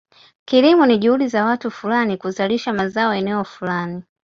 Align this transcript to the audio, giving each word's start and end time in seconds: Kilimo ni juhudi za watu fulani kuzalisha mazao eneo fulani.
Kilimo 0.45 0.85
ni 0.85 0.97
juhudi 0.97 1.27
za 1.27 1.45
watu 1.45 1.71
fulani 1.71 2.17
kuzalisha 2.17 2.73
mazao 2.73 3.13
eneo 3.13 3.43
fulani. 3.43 4.03